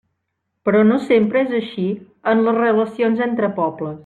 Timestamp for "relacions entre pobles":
2.63-3.99